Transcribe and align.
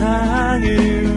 세상을 0.00 1.09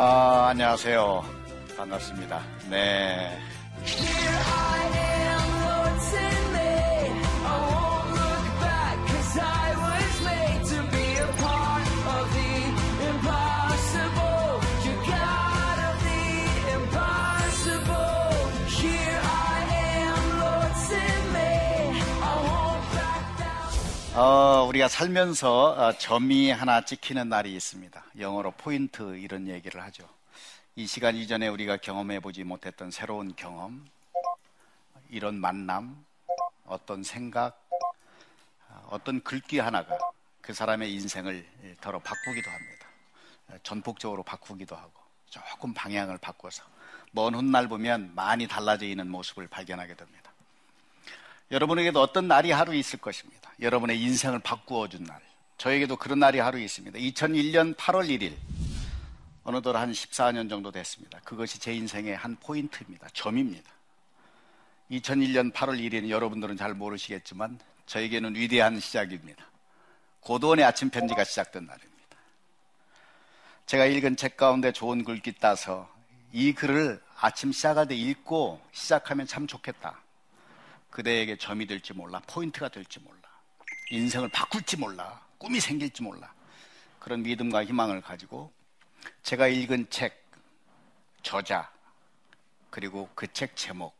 안녕하세요. 0.00 1.24
반갑습니다. 1.76 2.40
네. 2.70 3.36
어, 24.20 24.64
우리가 24.64 24.88
살면서 24.88 25.74
어, 25.78 25.92
점이 25.96 26.50
하나 26.50 26.84
찍히는 26.84 27.28
날이 27.28 27.54
있습니다. 27.54 28.04
영어로 28.18 28.50
포인트 28.50 29.16
이런 29.16 29.46
얘기를 29.46 29.80
하죠. 29.84 30.08
이 30.74 30.88
시간 30.88 31.14
이전에 31.14 31.46
우리가 31.46 31.76
경험해 31.76 32.18
보지 32.18 32.42
못했던 32.42 32.90
새로운 32.90 33.36
경험, 33.36 33.88
이런 35.08 35.36
만남, 35.36 36.04
어떤 36.66 37.04
생각, 37.04 37.64
어떤 38.88 39.22
글귀 39.22 39.60
하나가 39.60 39.96
그 40.40 40.52
사람의 40.52 40.92
인생을 40.94 41.46
더러 41.80 42.00
바꾸기도 42.00 42.50
합니다. 42.50 42.88
전폭적으로 43.62 44.24
바꾸기도 44.24 44.74
하고 44.74 44.90
조금 45.30 45.72
방향을 45.72 46.18
바꿔서 46.18 46.64
먼 47.12 47.36
훗날 47.36 47.68
보면 47.68 48.16
많이 48.16 48.48
달라져 48.48 48.84
있는 48.84 49.08
모습을 49.08 49.46
발견하게 49.46 49.94
됩니다. 49.94 50.27
여러분에게도 51.50 52.00
어떤 52.00 52.28
날이 52.28 52.50
하루 52.50 52.74
있을 52.74 52.98
것입니다. 52.98 53.52
여러분의 53.60 54.00
인생을 54.00 54.40
바꾸어 54.40 54.88
준 54.88 55.04
날. 55.04 55.20
저에게도 55.56 55.96
그런 55.96 56.18
날이 56.18 56.38
하루 56.38 56.58
있습니다. 56.58 56.98
2001년 56.98 57.74
8월 57.74 58.08
1일 58.08 58.34
어느덧 59.44 59.74
한 59.74 59.90
14년 59.90 60.48
정도 60.48 60.70
됐습니다. 60.70 61.18
그것이 61.24 61.58
제 61.58 61.72
인생의 61.72 62.16
한 62.16 62.36
포인트입니다. 62.36 63.08
점입니다. 63.14 63.70
2001년 64.90 65.52
8월 65.52 65.78
1일 65.80 66.10
여러분들은 66.10 66.56
잘 66.56 66.74
모르시겠지만 66.74 67.58
저에게는 67.86 68.34
위대한 68.34 68.78
시작입니다. 68.78 69.44
고도원의 70.20 70.64
아침 70.64 70.90
편지가 70.90 71.24
시작된 71.24 71.64
날입니다. 71.64 71.98
제가 73.66 73.86
읽은 73.86 74.16
책 74.16 74.36
가운데 74.36 74.72
좋은 74.72 75.04
글귀 75.04 75.34
따서 75.40 75.88
이 76.32 76.52
글을 76.52 77.02
아침 77.18 77.52
시작할 77.52 77.88
때 77.88 77.94
읽고 77.94 78.60
시작하면 78.72 79.26
참 79.26 79.46
좋겠다. 79.46 80.00
그대에게 80.90 81.36
점이 81.36 81.66
될지 81.66 81.92
몰라, 81.92 82.20
포인트가 82.26 82.68
될지 82.68 83.00
몰라, 83.00 83.20
인생을 83.90 84.28
바꿀지 84.30 84.76
몰라, 84.76 85.20
꿈이 85.38 85.60
생길지 85.60 86.02
몰라. 86.02 86.32
그런 86.98 87.22
믿음과 87.22 87.64
희망을 87.64 88.00
가지고 88.00 88.52
제가 89.22 89.48
읽은 89.48 89.88
책, 89.90 90.24
저자, 91.22 91.70
그리고 92.70 93.08
그 93.14 93.26
책 93.28 93.56
제목, 93.56 93.94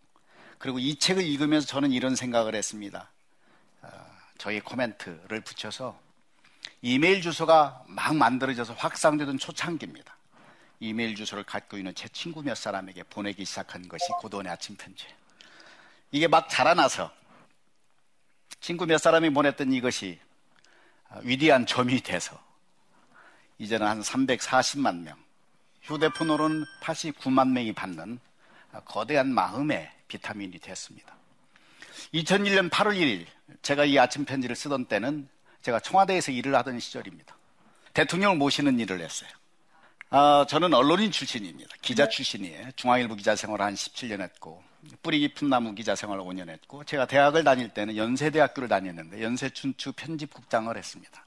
그리고 0.59 0.79
이 0.79 0.97
책을 0.97 1.23
읽으면서 1.25 1.67
저는 1.67 1.93
이런 1.93 2.17
생각을 2.17 2.55
했습니다. 2.55 3.11
어, 3.83 3.89
저희 4.39 4.61
코멘트를 4.61 5.41
붙여서 5.43 5.99
이메일 6.83 7.23
주소가 7.23 7.85
막 7.87 8.17
만들어져서 8.17 8.75
확산되던 8.75 9.39
초창기입니다. 9.39 10.17
이메일 10.81 11.15
주소를 11.17 11.45
갖고 11.45 11.77
있는 11.77 11.95
제 11.95 12.09
친구 12.09 12.43
몇 12.43 12.57
사람에게 12.57 13.05
보내기 13.05 13.45
시작한 13.45 13.89
것이 13.89 14.05
고도원의 14.21 14.53
아침 14.53 14.77
편지. 14.77 15.07
이게 16.11 16.27
막 16.27 16.49
자라나서 16.49 17.13
친구 18.61 18.87
몇 18.87 18.99
사람이 18.99 19.31
보냈던 19.31 19.73
이것이 19.73 20.19
위대한 21.23 21.67
점이 21.67 22.01
돼서 22.01 22.39
이제는 23.59 23.87
한 23.87 24.01
340만 24.01 25.03
명, 25.03 25.17
휴대폰으로는 25.83 26.65
89만 26.83 27.51
명이 27.51 27.73
받는 27.73 28.21
거대한 28.85 29.33
마음의 29.33 29.91
비타민이 30.09 30.59
됐습니다. 30.59 31.17
2001년 32.15 32.71
8월 32.71 32.97
1일 32.97 33.27
제가 33.63 33.85
이 33.85 33.99
아침 33.99 34.25
편지를 34.25 34.55
쓰던 34.55 34.87
때는 34.87 35.29
제가 35.63 35.81
청와대에서 35.81 36.33
일을 36.33 36.55
하던 36.55 36.79
시절입니다. 36.79 37.37
대통령을 37.95 38.37
모시는 38.37 38.79
일을 38.79 39.01
했어요. 39.01 39.31
아, 40.11 40.47
저는 40.49 40.73
언론인 40.73 41.11
출신입니다. 41.11 41.75
기자 41.83 42.09
출신이에요. 42.09 42.71
중앙일보 42.77 43.17
기자 43.17 43.35
생활을 43.37 43.65
한 43.65 43.75
17년 43.75 44.21
했고 44.21 44.63
뿌리 45.03 45.21
깊은 45.21 45.49
나무 45.49 45.75
기자 45.75 45.95
생활을 45.95 46.23
5년 46.23 46.49
했고 46.49 46.85
제가 46.85 47.07
대학을 47.07 47.45
다닐 47.45 47.69
때는 47.69 47.97
연세대학교를 47.97 48.69
다녔는데 48.69 49.23
연세춘추 49.23 49.93
편집국장을 49.93 50.77
했습니다. 50.77 51.25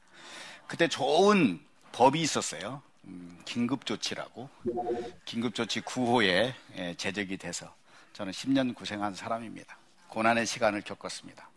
그때 0.67 0.88
좋은 0.88 1.59
법이 1.91 2.22
있었어요. 2.22 2.81
음, 3.06 3.41
긴급조치라고. 3.45 4.50
긴급조치 5.25 5.81
9호에 5.81 6.53
예, 6.78 6.95
제적이 6.95 7.38
돼서 7.38 7.73
저는 8.13 8.31
10년 8.31 8.75
고생한 8.75 9.16
사람입니다. 9.16 9.78
고난의 10.07 10.45
시간을 10.45 10.81
겪었습니다. 10.81 11.50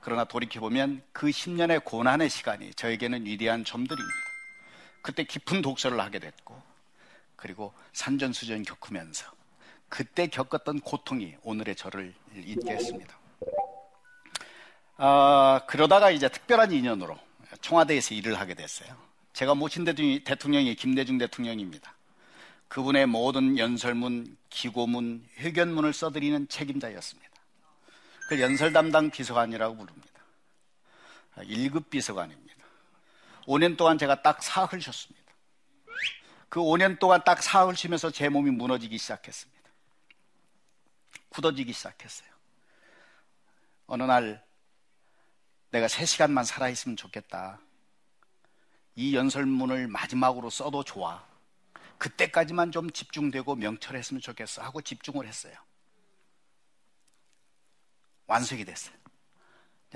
그러나 0.00 0.24
돌이켜보면 0.24 1.02
그 1.12 1.28
10년의 1.28 1.84
고난의 1.84 2.28
시간이 2.28 2.74
저에게는 2.74 3.24
위대한 3.24 3.64
점들입니다. 3.64 4.18
그때 5.00 5.24
깊은 5.24 5.62
독서를 5.62 6.00
하게 6.00 6.18
됐고, 6.18 6.60
그리고 7.36 7.72
산전수전 7.92 8.62
겪으면서 8.64 9.30
그때 9.94 10.26
겪었던 10.26 10.80
고통이 10.80 11.36
오늘의 11.44 11.76
저를 11.76 12.12
잊게 12.34 12.72
했습니다. 12.72 13.16
아, 14.96 15.60
그러다가 15.68 16.10
이제 16.10 16.28
특별한 16.28 16.72
인연으로 16.72 17.16
청와대에서 17.60 18.16
일을 18.16 18.40
하게 18.40 18.54
됐어요. 18.54 18.96
제가 19.34 19.54
모신 19.54 19.84
대통령이 19.84 20.74
김대중 20.74 21.16
대통령입니다. 21.16 21.94
그분의 22.66 23.06
모든 23.06 23.56
연설문, 23.56 24.36
기고문, 24.50 25.28
회견문을 25.38 25.92
써드리는 25.92 26.48
책임자였습니다. 26.48 27.30
그 28.28 28.40
연설 28.40 28.72
담당 28.72 29.10
비서관이라고 29.10 29.76
부릅니다. 29.76 30.08
1급 31.36 31.88
비서관입니다. 31.88 32.64
5년 33.46 33.76
동안 33.76 33.96
제가 33.96 34.22
딱 34.22 34.42
사흘 34.42 34.82
쉬었습니다. 34.82 35.32
그 36.48 36.58
5년 36.58 36.98
동안 36.98 37.22
딱 37.24 37.40
사흘 37.44 37.76
쉬면서 37.76 38.10
제 38.10 38.28
몸이 38.28 38.50
무너지기 38.50 38.98
시작했습니다. 38.98 39.53
굳어지기 41.34 41.72
시작했어요. 41.72 42.28
어느 43.88 44.04
날 44.04 44.44
내가 45.70 45.88
3시간만 45.88 46.44
살아있으면 46.44 46.96
좋겠다. 46.96 47.58
이 48.94 49.16
연설문을 49.16 49.88
마지막으로 49.88 50.48
써도 50.48 50.84
좋아. 50.84 51.26
그때까지만 51.98 52.70
좀 52.70 52.90
집중되고 52.90 53.56
명철했으면 53.56 54.20
좋겠어 54.20 54.62
하고 54.62 54.80
집중을 54.80 55.26
했어요. 55.26 55.54
완성이 58.26 58.64
됐어요. 58.64 58.94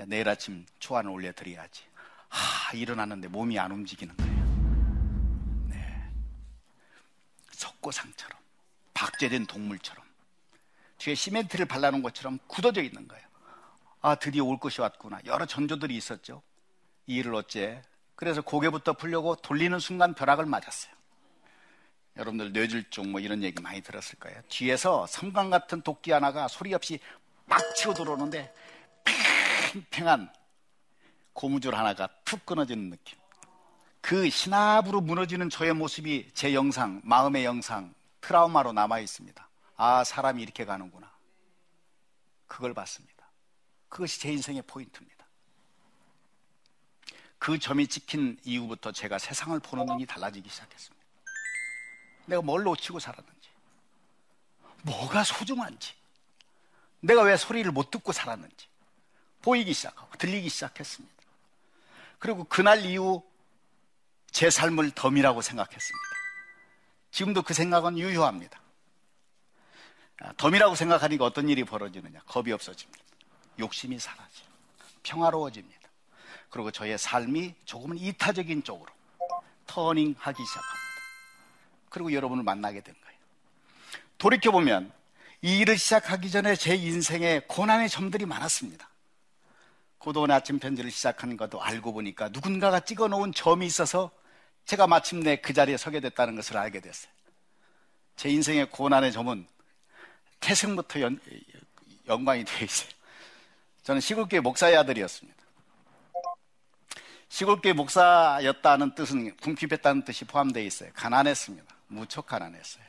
내일 0.07 0.27
아침 0.27 0.65
초안을 0.79 1.09
올려드려야지. 1.09 1.83
하, 2.27 2.73
일어났는데 2.73 3.29
몸이 3.29 3.57
안 3.57 3.71
움직이는 3.71 4.15
거예요. 4.17 5.67
네. 5.69 6.11
석고상처럼, 7.51 8.37
박제된 8.93 9.45
동물처럼, 9.47 10.08
뒤에 10.99 11.15
시멘트를 11.15 11.65
발라놓은 11.65 12.03
것처럼 12.03 12.39
굳어져 12.47 12.83
있는 12.83 13.07
거예요. 13.07 13.25
아, 14.01 14.15
드디어 14.15 14.43
올 14.45 14.59
것이 14.59 14.79
왔구나. 14.81 15.19
여러 15.25 15.45
전조들이 15.45 15.95
있었죠. 15.95 16.41
이 17.07 17.15
일을 17.15 17.33
어째 17.33 17.81
그래서 18.15 18.41
고개부터 18.41 18.93
풀려고 18.93 19.35
돌리는 19.35 19.79
순간 19.79 20.13
벼락을 20.13 20.45
맞았어요. 20.45 20.93
여러분들 22.17 22.51
뇌질종 22.51 23.11
뭐 23.11 23.21
이런 23.21 23.43
얘기 23.43 23.61
많이 23.61 23.81
들었을 23.81 24.19
거예요. 24.19 24.41
뒤에서 24.49 25.07
섬광 25.07 25.49
같은 25.49 25.81
도끼 25.81 26.11
하나가 26.11 26.47
소리 26.47 26.73
없이 26.73 26.99
막 27.45 27.59
치고 27.75 27.93
들어오는데 27.93 28.53
팽팽한 29.71 30.31
고무줄 31.33 31.75
하나가 31.75 32.09
툭 32.25 32.45
끊어지는 32.45 32.89
느낌. 32.89 33.17
그 34.01 34.29
신압으로 34.29 35.01
무너지는 35.01 35.49
저의 35.49 35.73
모습이 35.73 36.31
제 36.33 36.53
영상, 36.53 37.01
마음의 37.03 37.45
영상, 37.45 37.93
트라우마로 38.21 38.73
남아 38.73 38.99
있습니다. 38.99 39.48
아, 39.81 40.03
사람이 40.03 40.43
이렇게 40.43 40.65
가는구나. 40.65 41.09
그걸 42.47 42.73
봤습니다. 42.73 43.25
그것이 43.87 44.19
제 44.19 44.29
인생의 44.29 44.63
포인트입니다. 44.63 45.25
그 47.37 47.57
점이 47.57 47.87
찍힌 47.87 48.37
이후부터 48.43 48.91
제가 48.91 49.17
세상을 49.17 49.57
보는 49.61 49.85
눈이 49.85 50.05
달라지기 50.05 50.49
시작했습니다. 50.49 51.05
내가 52.25 52.41
뭘 52.41 52.63
놓치고 52.63 52.99
살았는지, 52.99 53.49
뭐가 54.83 55.23
소중한지, 55.23 55.93
내가 56.99 57.21
왜 57.21 57.37
소리를 57.37 57.71
못 57.71 57.89
듣고 57.89 58.11
살았는지 58.11 58.67
보이기 59.41 59.73
시작하고 59.73 60.17
들리기 60.17 60.49
시작했습니다. 60.49 61.15
그리고 62.19 62.43
그날 62.43 62.83
이후 62.83 63.23
제 64.29 64.49
삶을 64.49 64.91
덤이라고 64.91 65.41
생각했습니다. 65.41 66.05
지금도 67.11 67.43
그 67.43 67.53
생각은 67.53 67.97
유효합니다. 67.97 68.59
아, 70.21 70.33
덤이라고 70.37 70.75
생각하니까 70.75 71.25
어떤 71.25 71.49
일이 71.49 71.63
벌어지느냐? 71.63 72.19
겁이 72.25 72.51
없어집니다. 72.51 72.99
욕심이 73.59 73.99
사라져. 73.99 74.43
평화로워집니다. 75.03 75.79
그리고 76.49 76.71
저의 76.71 76.97
삶이 76.97 77.55
조금은 77.65 77.97
이타적인 77.97 78.63
쪽으로 78.63 78.91
터닝하기 79.67 80.45
시작합니다. 80.45 80.79
그리고 81.89 82.11
여러분을 82.11 82.43
만나게 82.43 82.81
된 82.81 82.93
거예요. 82.93 83.19
돌이켜보면 84.17 84.91
이 85.41 85.59
일을 85.59 85.77
시작하기 85.77 86.29
전에 86.31 86.55
제 86.55 86.75
인생에 86.75 87.41
고난의 87.47 87.89
점들이 87.89 88.25
많았습니다. 88.25 88.89
고도원 89.99 90.31
아침 90.31 90.59
편지를 90.59 90.91
시작하는 90.91 91.37
것도 91.37 91.61
알고 91.61 91.93
보니까 91.93 92.29
누군가가 92.29 92.81
찍어 92.81 93.07
놓은 93.07 93.33
점이 93.33 93.65
있어서 93.65 94.11
제가 94.65 94.87
마침내 94.87 95.37
그 95.37 95.53
자리에 95.53 95.77
서게 95.77 95.99
됐다는 95.99 96.35
것을 96.35 96.57
알게 96.57 96.79
됐어요. 96.79 97.11
제 98.15 98.29
인생의 98.29 98.69
고난의 98.69 99.11
점은 99.11 99.47
태생부터 100.39 101.01
연, 101.01 101.19
연관이 102.07 102.43
되어 102.43 102.65
있어요. 102.65 102.89
저는 103.83 104.01
시골교회 104.01 104.39
목사의 104.39 104.77
아들이었습니다. 104.77 105.39
시골교회 107.29 107.73
목사였다는 107.73 108.95
뜻은 108.95 109.37
궁핍했다는 109.37 110.03
뜻이 110.03 110.25
포함되어 110.25 110.63
있어요. 110.63 110.91
가난했습니다. 110.93 111.75
무척 111.87 112.25
가난했어요. 112.25 112.83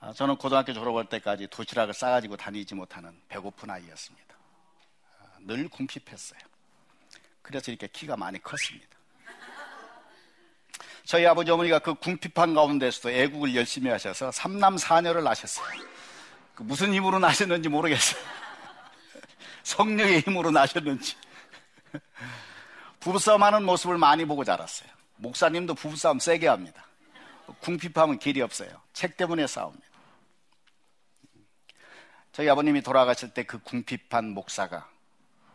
아, 0.00 0.12
저는 0.12 0.36
고등학교 0.36 0.72
졸업할 0.72 1.06
때까지 1.06 1.48
도시락을 1.48 1.92
싸가지고 1.92 2.36
다니지 2.36 2.74
못하는 2.74 3.20
배고픈 3.28 3.70
아이였습니다. 3.70 4.36
아, 5.20 5.24
늘 5.40 5.68
궁핍했어요. 5.68 6.38
그래서 7.42 7.70
이렇게 7.70 7.88
키가 7.88 8.16
많이 8.16 8.40
컸습니다. 8.42 8.86
저희 11.04 11.24
아버지 11.26 11.50
어머니가 11.50 11.78
그 11.78 11.94
궁핍한 11.94 12.54
가운데서도 12.54 13.10
애국을 13.10 13.56
열심히 13.56 13.90
하셔서 13.90 14.30
삼남 14.30 14.76
사녀를 14.76 15.24
낳으셨어요. 15.24 15.66
그 16.58 16.64
무슨 16.64 16.92
힘으로 16.92 17.20
나셨는지 17.20 17.68
모르겠어요. 17.68 18.20
성령의 19.62 20.22
힘으로 20.22 20.50
나셨는지. 20.50 21.14
부부싸움 22.98 23.44
하는 23.44 23.62
모습을 23.62 23.96
많이 23.96 24.24
보고 24.24 24.42
자랐어요. 24.42 24.90
목사님도 25.18 25.74
부부싸움 25.76 26.18
세게 26.18 26.48
합니다. 26.48 26.84
궁핍하면 27.60 28.18
길이 28.18 28.40
없어요. 28.42 28.70
책 28.92 29.16
때문에 29.16 29.46
싸웁니다. 29.46 29.86
저희 32.32 32.48
아버님이 32.48 32.82
돌아가실 32.82 33.34
때 33.34 33.44
그 33.44 33.60
궁핍한 33.60 34.30
목사가 34.34 34.90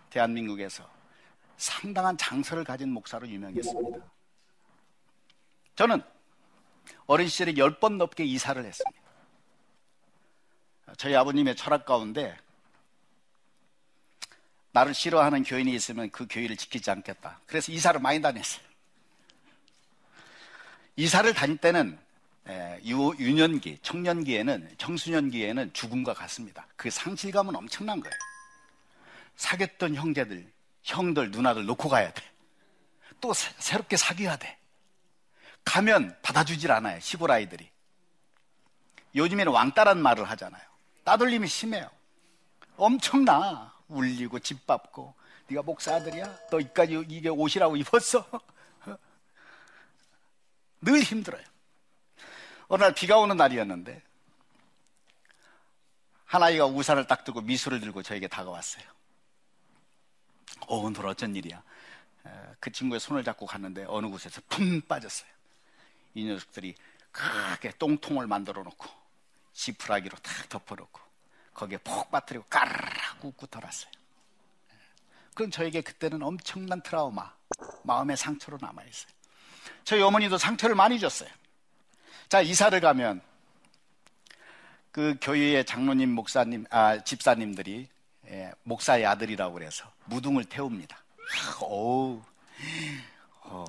대한민국에서 0.10 0.90
상당한 1.58 2.18
장서를 2.18 2.64
가진 2.64 2.94
목사로 2.94 3.28
유명했습니다. 3.28 3.98
저는 5.76 6.02
어린 7.08 7.28
시절에 7.28 7.58
열 7.58 7.78
번 7.82 7.98
넘게 7.98 8.24
이사를 8.24 8.64
했습니다. 8.64 9.03
저희 10.98 11.16
아버님의 11.16 11.56
철학 11.56 11.86
가운데 11.86 12.38
나를 14.72 14.94
싫어하는 14.94 15.44
교인이 15.44 15.74
있으면 15.74 16.10
그 16.10 16.28
교회를 16.30 16.58
지키지 16.58 16.90
않겠다. 16.90 17.40
그래서 17.46 17.72
이사를 17.72 18.00
많이 18.02 18.22
다녔어요. 18.22 18.64
이사를 20.96 21.32
다닐 21.34 21.58
때는 21.58 22.00
유, 22.86 23.14
유년기, 23.18 23.80
청년기에는, 23.82 24.76
청소년기에는 24.78 25.74
죽음과 25.74 26.14
같습니다. 26.14 26.68
그 26.76 26.90
상실감은 26.90 27.56
엄청난 27.56 28.00
거예요. 28.00 28.16
사귀었던 29.36 29.96
형제들, 29.96 30.52
형들, 30.84 31.32
누나들 31.32 31.66
놓고 31.66 31.90
가야 31.90 32.12
돼. 32.12 32.24
또 33.22 33.34
새, 33.34 33.52
새롭게 33.58 33.96
사귀어야 33.96 34.38
돼. 34.38 34.58
가면 35.64 36.18
받아주질 36.22 36.72
않아요. 36.72 37.00
시골 37.00 37.32
아이들이. 37.32 37.70
요즘에는 39.16 39.52
왕따란 39.52 40.02
말을 40.02 40.30
하잖아요. 40.32 40.73
따돌림이 41.04 41.48
심해요. 41.48 41.90
엄청나. 42.78 43.74
울리고 43.88 44.40
집 44.40 44.66
밟고 44.66 45.14
네가 45.48 45.62
목사 45.62 45.96
아들이야? 45.96 46.48
너 46.50 46.60
이까지 46.60 47.06
이게 47.10 47.30
옷이라고 47.30 47.76
입었어? 47.78 48.26
늘 50.82 51.02
힘들어요. 51.02 51.44
어느 52.68 52.82
날 52.84 52.94
비가 52.94 53.18
오는 53.18 53.38
날이었는데 53.38 54.02
한 56.26 56.42
아이가 56.42 56.66
우산을 56.66 57.06
딱 57.06 57.24
들고 57.24 57.42
미술을 57.42 57.80
들고 57.80 58.02
저에게 58.02 58.28
다가왔어요. 58.28 58.84
어, 60.68 60.78
오늘 60.78 61.06
어쩐 61.06 61.36
일이야? 61.36 61.62
그 62.60 62.72
친구의 62.72 63.00
손을 63.00 63.24
잡고 63.24 63.46
갔는데 63.46 63.86
어느 63.88 64.08
곳에서 64.08 64.42
푹 64.48 64.88
빠졌어요. 64.88 65.30
이 66.16 66.26
녀석들이 66.26 66.74
크게 67.12 67.74
똥통을 67.78 68.26
만들어 68.26 68.64
놓고 68.64 69.03
지푸라기로 69.54 70.18
탁 70.18 70.50
덮어놓고 70.50 71.00
거기에 71.54 71.78
폭 71.80 72.10
빠뜨리고 72.12 72.46
까르르 72.50 72.78
웃고 73.22 73.48
털었어요. 73.48 73.92
그건 75.30 75.50
저에게 75.50 75.82
그때는 75.82 76.22
엄청난 76.22 76.82
트라우마, 76.82 77.32
마음의 77.84 78.18
상처로 78.18 78.58
남아있어요. 78.62 79.12
저희 79.84 80.02
어머니도 80.02 80.38
상처를 80.38 80.76
많이 80.76 81.00
줬어요. 81.00 81.30
자, 82.30 82.42
이사를 82.42 82.80
가면 82.80 83.22
그 84.92 85.16
교회의 85.22 85.66
장로님, 85.66 86.10
목사님, 86.10 86.66
아, 86.70 87.04
집사님들이 87.04 87.88
예, 88.28 88.52
목사의 88.64 89.06
아들이라고 89.06 89.54
그래서 89.54 89.92
무등을 90.06 90.46
태웁니다. 90.46 90.98
어우, 91.62 92.22
어, 93.42 93.66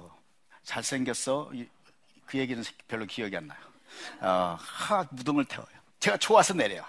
잘생겼어. 0.62 1.50
그 2.26 2.38
얘기는 2.38 2.62
별로 2.86 3.06
기억이 3.06 3.36
안 3.36 3.46
나요. 3.46 3.58
어, 4.20 4.56
하, 4.60 5.06
무등을 5.10 5.44
태워요. 5.46 5.73
제가 6.04 6.18
좋아서 6.18 6.52
내려요. 6.52 6.84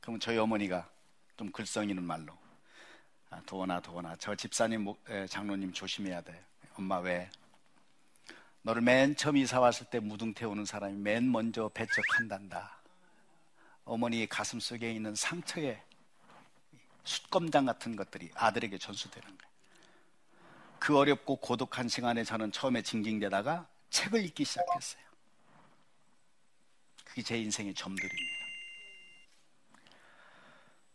그럼 0.00 0.18
저희 0.18 0.38
어머니가 0.38 0.88
좀 1.36 1.52
글썽 1.52 1.90
이는 1.90 2.02
말로 2.02 2.32
아, 3.28 3.42
도원아 3.44 3.80
도원아 3.80 4.16
저 4.16 4.34
집사님 4.34 4.94
장로님 5.28 5.74
조심해야 5.74 6.22
돼. 6.22 6.42
엄마 6.78 6.98
왜? 7.00 7.30
너를 8.62 8.80
맨 8.80 9.14
처음 9.16 9.36
이사 9.36 9.60
왔을 9.60 9.84
때 9.84 10.00
무등 10.00 10.32
태우는 10.32 10.64
사람이 10.64 10.96
맨 10.96 11.30
먼저 11.30 11.68
배척한단다. 11.68 12.74
어머니의 13.84 14.28
가슴 14.28 14.58
속에 14.58 14.90
있는 14.90 15.14
상처에 15.14 15.82
숯검장 17.04 17.66
같은 17.66 17.96
것들이 17.96 18.30
아들에게 18.34 18.78
전수되는 18.78 19.28
거예요. 19.28 19.52
그 20.78 20.96
어렵고 20.96 21.36
고독한 21.36 21.90
시간에 21.90 22.24
저는 22.24 22.50
처음에 22.50 22.80
징징대다가 22.80 23.68
책을 23.90 24.24
읽기 24.24 24.42
시작했어요. 24.46 25.11
그게 27.12 27.20
제 27.20 27.36
인생의 27.36 27.74
점들입니다. 27.74 28.32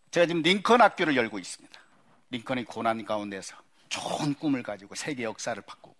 제가 0.09 0.25
지금 0.25 0.41
링컨 0.41 0.81
학교를 0.81 1.15
열고 1.15 1.37
있습니다. 1.37 1.79
링컨의 2.31 2.65
고난 2.65 3.05
가운데서 3.05 3.55
좋은 3.89 4.33
꿈을 4.33 4.63
가지고 4.63 4.95
세계 4.95 5.23
역사를 5.23 5.61
바꾸고 5.61 5.95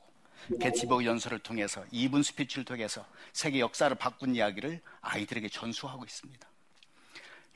게티버그 0.60 1.06
연설을 1.06 1.38
통해서 1.38 1.86
2분 1.94 2.24
스피치를 2.24 2.66
통해서 2.66 3.06
세계 3.32 3.60
역사를 3.60 3.96
바꾼 3.96 4.34
이야기를 4.34 4.82
아이들에게 5.02 5.50
전수하고 5.50 6.04
있습니다. 6.04 6.48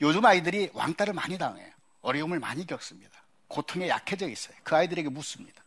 요즘 0.00 0.24
아이들이 0.24 0.70
왕따를 0.72 1.14
많이 1.14 1.36
당해요. 1.38 1.68
어려움을 2.02 2.38
많이 2.38 2.64
겪습니다. 2.64 3.24
고통에 3.48 3.88
약해져 3.88 4.28
있어요. 4.28 4.56
그 4.62 4.76
아이들에게 4.76 5.08
묻습니다. 5.08 5.64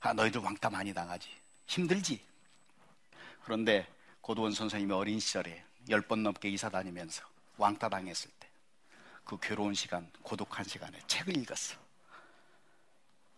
아, 0.00 0.14
너희들 0.14 0.40
왕따 0.40 0.70
많이 0.70 0.94
당하지. 0.94 1.28
힘들지? 1.66 2.24
그런데 3.44 3.86
고도원 4.22 4.52
선생님이 4.52 4.92
어린 4.94 5.20
시절에 5.20 5.62
열 5.88 6.02
번 6.02 6.22
넘게 6.22 6.48
이사 6.48 6.68
다니면서 6.68 7.22
왕따 7.58 7.88
당했을 7.88 8.30
때 8.38 8.52
그 9.24 9.38
괴로운 9.40 9.74
시간, 9.74 10.10
고독한 10.22 10.64
시간에 10.64 10.98
책을 11.06 11.36
읽었어. 11.38 11.76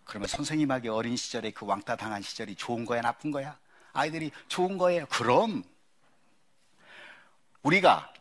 그러면 0.05 0.29
선생님에게 0.29 0.89
어린 0.89 1.17
시절에 1.17 1.51
그 1.51 1.67
왕따 1.67 1.97
당한 1.97 2.23
시절이 2.23 2.57
좋은 2.57 2.85
거야, 2.85 3.01
나쁜 3.01 3.31
거야? 3.31 3.59
아이들이 3.93 4.31
좋은 4.49 4.77
거예요. 4.77 5.07
그럼 5.07 5.63
우리가 7.63 8.13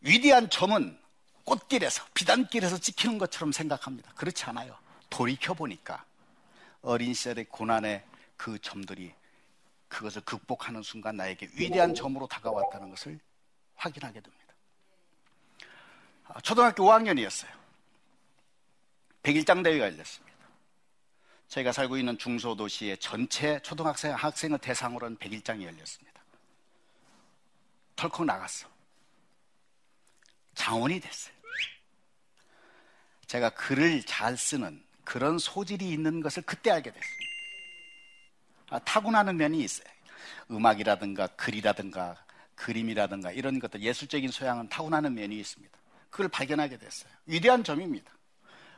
위대한 0.00 0.48
점은 0.50 0.98
꽃길에서, 1.44 2.04
비단길에서 2.14 2.78
찍히는 2.78 3.18
것처럼 3.18 3.52
생각합니다. 3.52 4.12
그렇지 4.14 4.44
않아요. 4.44 4.76
돌이켜보니까 5.08 6.04
어린 6.82 7.12
시절의 7.14 7.46
고난의 7.46 8.04
그 8.36 8.58
점들이 8.60 9.12
그것을 9.88 10.22
극복하는 10.22 10.82
순간 10.82 11.16
나에게 11.16 11.50
위대한 11.54 11.94
점으로 11.94 12.26
다가왔다는 12.26 12.90
것을 12.90 13.18
확인하게 13.80 14.20
됩니다. 14.20 14.54
아, 16.26 16.40
초등학교 16.40 16.84
5학년이었어요. 16.84 17.50
100일장 19.22 19.64
대회가 19.64 19.86
열렸습니다. 19.86 20.30
저희가 21.48 21.72
살고 21.72 21.96
있는 21.96 22.16
중소도시의 22.16 22.98
전체 22.98 23.60
초등학생 23.62 24.14
학생을 24.14 24.58
대상으로 24.58 25.06
한 25.06 25.16
100일장이 25.16 25.64
열렸습니다. 25.64 26.20
털컥 27.96 28.24
나갔어. 28.24 28.68
장원이 30.54 31.00
됐어요. 31.00 31.34
제가 33.26 33.50
글을 33.50 34.04
잘 34.04 34.36
쓰는 34.36 34.84
그런 35.04 35.38
소질이 35.38 35.90
있는 35.90 36.20
것을 36.20 36.42
그때 36.42 36.70
알게 36.70 36.92
됐습니다. 36.92 37.30
아, 38.70 38.78
타고나는 38.80 39.36
면이 39.36 39.58
있어요. 39.60 39.88
음악이라든가 40.50 41.26
글이라든가 41.28 42.24
그림이라든가 42.60 43.32
이런 43.32 43.58
것들 43.58 43.80
예술적인 43.80 44.30
소양은 44.30 44.68
타고나는 44.68 45.14
면이 45.14 45.38
있습니다. 45.38 45.78
그걸 46.10 46.28
발견하게 46.28 46.76
됐어요. 46.76 47.10
위대한 47.26 47.64
점입니다. 47.64 48.10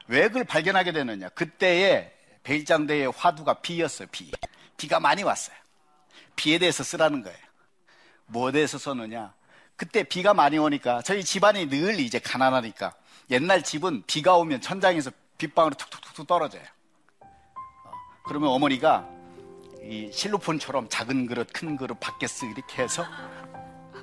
왜 0.07 0.29
그걸 0.29 0.45
발견하게 0.45 0.93
되느냐? 0.93 1.29
그때의 1.31 2.13
베일장대의 2.45 3.13
화두가 3.17 3.55
비였어요. 3.55 4.09
비. 4.13 4.31
비가 4.77 5.01
많이 5.01 5.23
왔어요. 5.23 5.57
비에 6.37 6.59
대해서 6.59 6.83
쓰라는 6.83 7.23
거예요. 7.23 7.39
뭐에 8.27 8.53
대해서 8.53 8.79
썼느냐? 8.79 9.35
그때 9.77 10.05
비가 10.05 10.33
많이 10.33 10.59
오니까 10.59 11.03
저희 11.03 11.25
집안이 11.25 11.69
늘 11.69 11.99
이제 11.99 12.19
가난하니까 12.19 12.95
옛날 13.31 13.63
집은 13.63 14.05
비가 14.07 14.37
오면 14.37 14.61
천장에서 14.61 15.11
빗방울이 15.39 15.75
툭툭툭 15.77 16.27
떨어져요. 16.27 16.63
어, 17.21 17.93
그러면 18.25 18.51
어머니가 18.51 19.09
이 19.83 20.11
실로폰처럼 20.13 20.89
작은 20.89 21.27
그릇, 21.27 21.53
큰 21.53 21.77
그릇 21.77 21.99
밖에서 21.99 22.47
이렇게 22.47 22.83
해서 22.83 23.05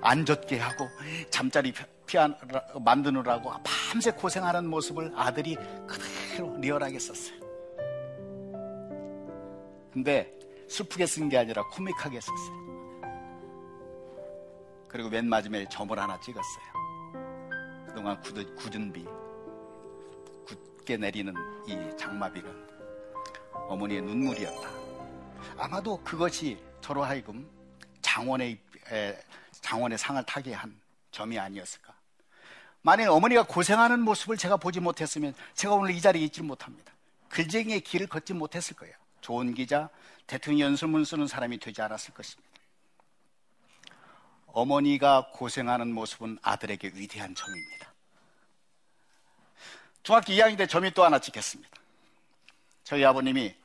안 0.01 0.25
젖게 0.25 0.59
하고 0.59 0.87
잠자리 1.29 1.73
피한 2.05 2.35
만드느라고 2.83 3.51
밤새 3.63 4.11
고생하는 4.11 4.67
모습을 4.67 5.11
아들이 5.15 5.55
그대로 5.87 6.57
리얼하게 6.57 6.97
썼어요. 6.99 7.39
근데 9.91 10.33
슬프게 10.67 11.05
쓴 11.05 11.29
게 11.29 11.37
아니라 11.37 11.63
코믹하게 11.67 12.19
썼어요. 12.21 12.59
그리고 14.87 15.09
맨 15.09 15.27
마지막에 15.27 15.65
점을 15.69 15.97
하나 15.97 16.19
찍었어요. 16.19 16.65
그동안 17.87 18.19
굳은, 18.21 18.55
굳은 18.55 18.93
비, 18.93 19.05
굳게 20.45 20.97
내리는 20.97 21.33
이 21.67 21.97
장마비는 21.97 22.67
어머니의 23.67 24.01
눈물이었다. 24.01 24.69
아마도 25.57 25.97
그것이 26.03 26.57
저로 26.81 27.03
하여금 27.03 27.47
장원의, 28.01 28.59
장원의 29.61 29.97
상을 29.97 30.21
타게 30.23 30.53
한 30.53 30.79
점이 31.11 31.37
아니었을까. 31.37 31.93
만약 32.81 33.11
어머니가 33.11 33.43
고생하는 33.43 33.99
모습을 33.99 34.37
제가 34.37 34.57
보지 34.57 34.79
못했으면 34.79 35.33
제가 35.53 35.73
오늘 35.73 35.91
이 35.91 36.01
자리에 36.01 36.23
있지 36.23 36.41
못합니다. 36.41 36.93
글쟁이의 37.29 37.81
길을 37.81 38.07
걷지 38.07 38.33
못했을 38.33 38.75
거예요. 38.75 38.95
좋은 39.21 39.53
기자, 39.53 39.89
대통령 40.27 40.69
연설문 40.69 41.05
쓰는 41.05 41.27
사람이 41.27 41.59
되지 41.59 41.81
않았을 41.81 42.13
것입니다. 42.13 42.49
어머니가 44.47 45.31
고생하는 45.33 45.93
모습은 45.93 46.39
아들에게 46.41 46.91
위대한 46.95 47.35
점입니다. 47.35 47.93
중학교 50.01 50.33
2학년 50.33 50.57
때 50.57 50.65
점이 50.65 50.91
또 50.91 51.03
하나 51.03 51.19
찍혔습니다. 51.19 51.69
저희 52.83 53.03
아버님이 53.05 53.55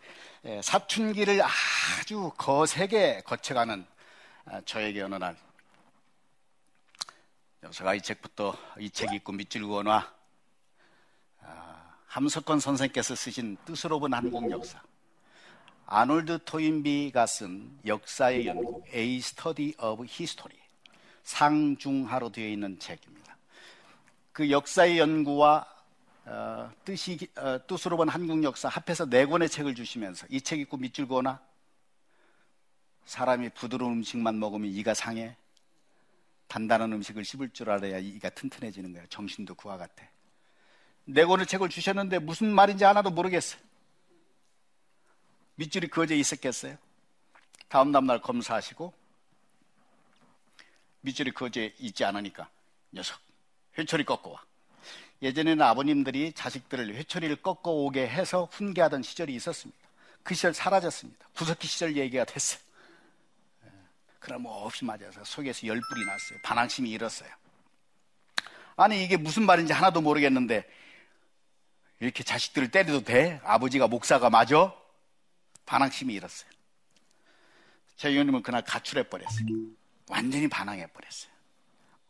사춘기를 0.62 1.40
아주 1.43 2.31
거세게 2.37 3.23
거쳐가는 3.25 3.87
아, 3.88 3.93
저에게 4.66 5.02
어느 5.02 5.14
날 5.16 5.36
여서가 7.62 7.94
이 7.94 8.00
책부터 8.00 8.56
이 8.78 8.90
책 8.90 9.12
읽고 9.14 9.32
밑줄 9.32 9.66
그어놔. 9.66 10.12
아, 11.42 11.94
함석권 12.06 12.60
선생께서 12.60 13.14
쓰신 13.14 13.56
뜻으로 13.64 13.98
본 14.00 14.12
한국 14.12 14.50
역사. 14.50 14.82
아놀드 15.86 16.44
토인비가 16.44 17.26
쓴 17.26 17.78
역사의 17.86 18.46
연구 18.46 18.82
A 18.94 19.16
Study 19.18 19.74
of 19.80 20.04
History. 20.04 20.58
상중하로 21.22 22.30
되어 22.32 22.48
있는 22.48 22.78
책입니다. 22.78 23.36
그 24.32 24.50
역사의 24.50 24.98
연구와 24.98 25.66
어, 26.26 26.70
뜻이 26.84 27.18
어, 27.36 27.58
뜻으로 27.66 27.96
본 27.96 28.08
한국 28.08 28.42
역사 28.44 28.68
합해서 28.68 29.06
네 29.08 29.24
권의 29.26 29.48
책을 29.48 29.74
주시면서 29.74 30.26
이 30.30 30.40
책 30.40 30.60
읽고 30.60 30.76
밑줄 30.78 31.06
그어나 31.08 31.40
사람이 33.06 33.50
부드러운 33.50 33.94
음식만 33.94 34.38
먹으면 34.38 34.70
이가 34.70 34.94
상해 34.94 35.37
단단한 36.49 36.92
음식을 36.92 37.25
씹을 37.25 37.50
줄 37.50 37.70
알아야 37.70 37.99
이가 37.99 38.30
튼튼해지는 38.30 38.92
거야. 38.92 39.04
정신도 39.08 39.54
그와 39.54 39.76
같아. 39.76 40.06
네 41.06 41.25
권의 41.25 41.46
책을 41.46 41.68
주셨는데 41.68 42.18
무슨 42.20 42.49
말인지 42.49 42.84
하나도 42.84 43.11
모르겠어요. 43.11 43.61
밑줄이 45.56 45.88
그어져 45.88 46.14
있었겠어요? 46.14 46.76
다음 47.68 47.92
다음날 47.92 48.20
검사하시고 48.20 48.92
밑줄이 51.02 51.32
그어져 51.32 51.68
있지 51.78 52.04
않으니까 52.04 52.49
녀석 52.90 53.20
회초리 53.78 54.04
꺾어 54.04 54.30
와. 54.30 54.42
예전에는 55.23 55.62
아버님들이 55.62 56.32
자식들을 56.32 56.94
회초리를 56.94 57.37
꺾어 57.37 57.70
오게 57.70 58.06
해서 58.08 58.49
훈계하던 58.52 59.02
시절이 59.02 59.34
있었습니다. 59.34 59.78
그 60.23 60.34
시절 60.34 60.54
사라졌습니다. 60.54 61.28
구석기 61.34 61.66
시절 61.66 61.96
얘기가 61.96 62.25
됐어요. 62.25 62.63
예. 64.25 64.26
그럼 64.26 64.43
뭐 64.43 64.64
없이 64.64 64.85
맞아서 64.85 65.23
속에서 65.25 65.66
열불이 65.66 66.07
났어요. 66.07 66.38
반항심이 66.43 66.90
일었어요. 66.90 67.28
아니 68.76 69.04
이게 69.04 69.16
무슨 69.16 69.45
말인지 69.45 69.73
하나도 69.73 70.00
모르겠는데 70.00 70.69
이렇게 72.00 72.25
자식들을 72.25 72.71
때려도 72.71 73.04
돼? 73.04 73.40
아버지가 73.45 73.87
목사가 73.87 74.31
맞아? 74.31 74.75
반항심이 75.66 76.12
일었어요. 76.14 76.50
제 77.97 78.09
의원님은 78.09 78.43
그날 78.43 78.64
가출해 78.64 79.09
버렸어요. 79.09 79.47
완전히 80.09 80.49
반항해 80.49 80.87
버렸어요. 80.88 81.31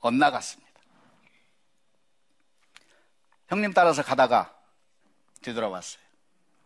엇나갔습니다. 0.01 0.73
형님 3.49 3.73
따라서 3.73 4.03
가다가 4.03 4.57
되돌아왔어요. 5.43 6.03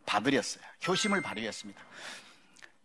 받으렸어요. 0.06 0.64
효심을 0.86 1.20
발휘했습니다. 1.20 1.82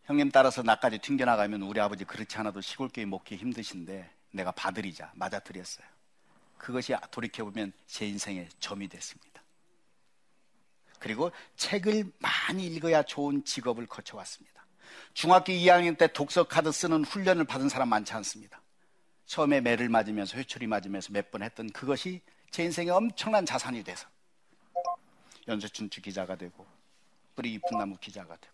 형님 0.05 0.31
따라서 0.31 0.61
나까지 0.63 0.99
튕겨나가면 0.99 1.61
우리 1.61 1.79
아버지 1.79 2.03
그렇지 2.03 2.37
않아도 2.37 2.59
시골교회 2.61 3.05
먹기 3.05 3.35
힘드신데 3.37 4.09
내가 4.31 4.51
받으리자 4.51 5.11
맞아드렸어요. 5.15 5.85
그것이 6.57 6.93
돌이켜보면 7.11 7.71
제 7.87 8.05
인생의 8.07 8.49
점이 8.59 8.87
됐습니다. 8.89 9.41
그리고 10.99 11.31
책을 11.57 12.11
많이 12.19 12.65
읽어야 12.67 13.03
좋은 13.03 13.43
직업을 13.43 13.85
거쳐왔습니다. 13.87 14.65
중학교 15.13 15.51
2학년 15.53 15.97
때 15.97 16.07
독서 16.11 16.45
카드 16.45 16.71
쓰는 16.71 17.03
훈련을 17.03 17.45
받은 17.45 17.69
사람 17.69 17.89
많지 17.89 18.13
않습니다. 18.13 18.61
처음에 19.25 19.61
매를 19.61 19.89
맞으면서 19.89 20.37
회초리 20.37 20.67
맞으면서 20.67 21.11
몇 21.11 21.31
번 21.31 21.43
했던 21.43 21.69
그것이 21.71 22.21
제 22.51 22.63
인생에 22.63 22.89
엄청난 22.89 23.45
자산이 23.45 23.83
돼서 23.83 24.07
연쇄춘추 25.47 26.01
기자가 26.01 26.35
되고 26.35 26.65
뿌리 27.35 27.51
깊은 27.51 27.77
나무 27.77 27.97
기자가 27.97 28.35
되고 28.37 28.52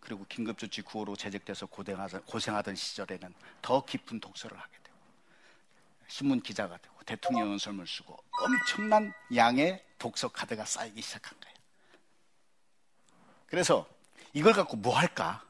그리고 0.00 0.24
긴급조치 0.28 0.82
구호로 0.82 1.14
재직돼서 1.14 1.66
고생하던 1.66 2.74
시절에는 2.74 3.34
더 3.62 3.84
깊은 3.84 4.20
독서를 4.20 4.58
하게 4.58 4.72
되고 4.82 4.96
신문 6.08 6.40
기자가 6.40 6.76
되고 6.78 6.94
대통령 7.04 7.52
연설문을 7.52 7.86
쓰고 7.86 8.16
엄청난 8.40 9.12
양의 9.34 9.84
독서 9.98 10.28
카드가 10.28 10.64
쌓이기 10.64 11.00
시작한 11.02 11.38
거예요. 11.40 11.56
그래서 13.46 13.88
이걸 14.32 14.52
갖고 14.52 14.76
뭐 14.76 14.96
할까? 14.96 15.44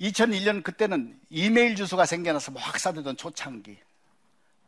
2001년 0.00 0.62
그때는 0.62 1.20
이메일 1.30 1.76
주소가 1.76 2.04
생겨나서 2.06 2.52
막 2.52 2.60
확산되던 2.60 3.16
초창기. 3.16 3.78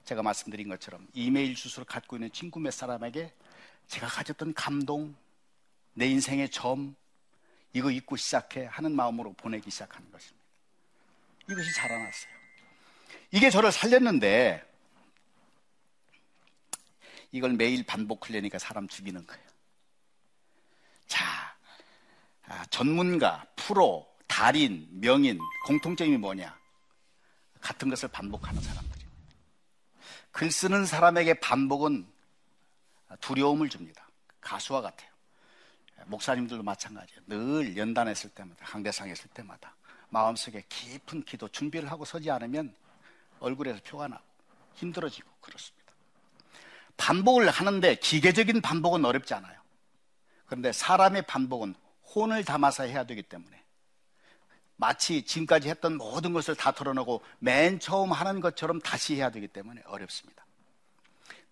제가 0.05 0.23
말씀드린 0.23 0.69
것처럼 0.69 1.07
이메일 1.15 1.55
주소를 1.55 1.85
갖고 1.85 2.17
있는 2.17 2.31
친구 2.33 2.61
몇 2.61 2.73
사람에게 2.73 3.33
제가 3.89 4.07
가졌던 4.07 4.55
감동, 4.55 5.15
내 5.95 6.07
인생의 6.07 6.51
점, 6.51 6.95
이거 7.77 7.91
잊고 7.91 8.17
시작해 8.17 8.65
하는 8.65 8.97
마음으로 8.97 9.35
보내기 9.35 9.71
시작하는 9.71 10.11
것입니다. 10.11 10.47
이것이 11.47 11.75
자라났어요. 11.75 12.33
이게 13.33 13.51
저를 13.51 13.71
살렸는데 13.71 14.65
이걸 17.33 17.53
매일 17.53 17.85
반복하려니까 17.85 18.59
사람 18.59 18.89
죽이는 18.89 19.27
거예요. 19.27 19.45
자, 21.07 21.55
아, 22.47 22.65
전문가, 22.71 23.45
프로, 23.57 24.11
달인, 24.27 24.89
명인, 24.93 25.39
공통점이 25.67 26.17
뭐냐? 26.17 26.59
같은 27.61 27.91
것을 27.91 28.09
반복하는 28.09 28.59
사람들입니다. 28.63 29.11
글 30.33 30.51
쓰는 30.51 30.87
사람에게 30.87 31.35
반복은 31.41 32.11
두려움을 33.21 33.69
줍니다. 33.69 34.09
가수와 34.41 34.81
같아요. 34.81 35.16
목사님들도 36.07 36.63
마찬가지예요. 36.63 37.21
늘 37.27 37.77
연단했을 37.77 38.31
때마다, 38.31 38.65
강대상 38.65 39.09
했을 39.09 39.29
때마다 39.31 39.75
마음속에 40.09 40.65
깊은 40.69 41.25
기도 41.25 41.49
준비를 41.49 41.91
하고 41.91 42.05
서지 42.05 42.31
않으면 42.31 42.75
얼굴에서 43.41 43.81
표가 43.85 44.09
나고 44.09 44.25
힘들어지고 44.75 45.29
그렇습니다. 45.41 45.93
반복을 46.97 47.51
하는데 47.51 47.95
기계적인 47.97 48.61
반복은 48.61 49.05
어렵지 49.05 49.35
않아요. 49.35 49.61
그런데 50.47 50.73
사람의 50.73 51.23
반복은 51.23 51.75
혼을 52.15 52.45
담아서 52.45 52.85
해야 52.85 53.05
되기 53.05 53.23
때문에 53.23 53.63
마치 54.77 55.23
지금까지 55.23 55.69
했던 55.69 55.97
모든 55.97 56.33
것을 56.33 56.55
다 56.55 56.73
털어놓고 56.73 57.23
맨 57.39 57.81
처음 57.81 58.13
하는 58.13 58.41
것처럼 58.41 58.81
다시 58.81 59.17
해야 59.17 59.31
되기 59.31 59.49
때문에 59.49 59.83
어렵습니다. 59.87 60.47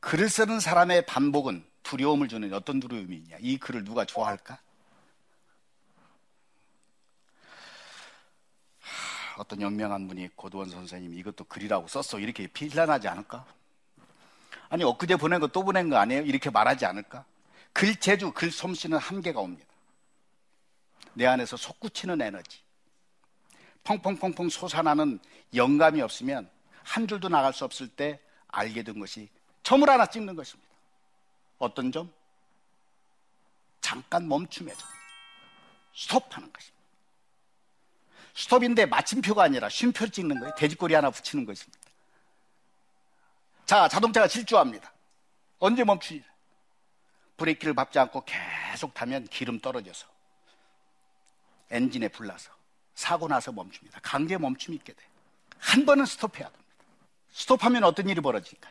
글을 0.01 0.29
쓰는 0.29 0.61
사람의 0.61 1.07
반복은 1.07 1.65
두려움을 1.85 2.27
주는 2.29 2.53
어떤 2.53 2.81
두려움이 2.81 3.15
있냐? 3.17 3.37
이 3.41 3.57
글을 3.59 3.85
누가 3.85 4.05
좋아할까? 4.05 4.59
어떤 9.37 9.61
영명한 9.61 10.09
분이 10.09 10.29
고도원 10.37 10.71
선생님이 10.71 11.17
이것도 11.19 11.45
글이라고 11.45 11.87
썼어. 11.89 12.21
이렇게 12.21 12.47
비난하지 12.47 13.09
않을까? 13.09 13.45
아니, 14.69 14.83
엊그제 14.85 15.17
보낸 15.17 15.41
거 15.41 15.47
또 15.49 15.65
보낸 15.65 15.89
거 15.89 15.97
아니에요? 15.97 16.23
이렇게 16.23 16.51
말하지 16.51 16.87
않을까? 16.87 17.25
글 17.73 17.95
재주, 17.97 18.33
글 18.33 18.51
솜씨는 18.51 18.99
한계가 18.99 19.41
옵니다. 19.41 19.67
내 21.15 21.27
안에서 21.27 21.57
솟구치는 21.57 22.21
에너지. 22.21 22.61
펑펑펑펑 23.85 24.49
솟아나는 24.49 25.19
영감이 25.55 26.01
없으면 26.01 26.49
한 26.83 27.07
줄도 27.07 27.29
나갈 27.29 27.53
수 27.53 27.65
없을 27.65 27.89
때 27.89 28.21
알게 28.49 28.83
된 28.83 28.99
것이 28.99 29.29
점을 29.63 29.89
하나 29.89 30.07
찍는 30.07 30.35
것입니다. 30.37 30.74
어떤 31.59 31.93
점? 31.93 32.13
잠깐 33.81 34.29
멈춤의 34.29 34.77
점. 34.77 34.89
스톱하는 35.95 36.53
것입니다. 36.53 36.85
스톱인데 38.35 38.87
마침표가 38.87 39.45
아니라 39.45 39.69
쉼표를 39.69 40.11
찍는 40.11 40.41
거예요. 40.41 40.55
돼지꼬리 40.57 40.95
하나 40.95 41.11
붙이는 41.11 41.45
것입니다. 41.45 41.79
자, 43.65 43.89
자동차가 43.89 44.27
질주합니다. 44.27 44.93
언제 45.59 45.85
멈추지? 45.85 46.25
브레이크를 47.37 47.75
밟지 47.75 47.99
않고 47.99 48.25
계속 48.25 48.93
타면 48.95 49.27
기름 49.29 49.61
떨어져서 49.61 50.07
엔진에 51.71 52.09
불나서 52.09 52.53
사고 52.95 53.27
나서 53.29 53.53
멈춥니다. 53.53 54.01
강제 54.03 54.37
멈춤이 54.37 54.77
있게 54.77 54.93
돼요. 54.93 55.09
한 55.59 55.87
번은 55.87 56.05
스톱해야 56.07 56.49
됩니다. 56.49 56.75
스톱하면 57.33 57.85
어떤 57.85 58.09
일이 58.09 58.21
벌어질까? 58.21 58.71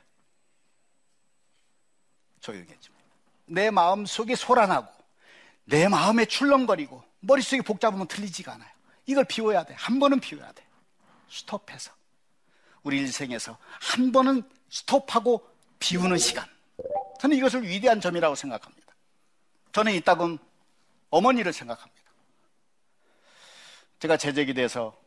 조용해집니다. 2.44 3.04
내 3.46 3.72
마음 3.72 4.06
속에 4.06 4.36
소란하고 4.36 4.92
내 5.66 5.88
마음에 5.88 6.26
출렁거리고 6.26 7.04
머릿속에 7.22 7.62
복잡하면 7.62 8.08
틀리지가 8.08 8.54
않아요. 8.54 8.70
이걸 9.06 9.26
비워야 9.26 9.64
돼. 9.64 9.74
한 9.76 10.00
번은 10.00 10.20
비워야 10.20 10.52
돼. 10.52 10.64
스톱해서. 11.30 11.92
우리 12.84 13.00
일생에서 13.00 13.58
한 13.80 14.12
번은 14.12 14.44
스톱하고 14.70 15.50
비우는 15.80 16.18
시간. 16.18 16.46
저는 17.20 17.38
이것을 17.38 17.64
위대한 17.64 18.02
점이라고 18.02 18.36
생각합니다. 18.36 18.94
저는 19.72 19.94
이따금 19.94 20.38
어머니를 21.10 21.54
생각합니다. 21.54 22.04
제가 24.00 24.18
재직이 24.18 24.54
돼서 24.54 24.98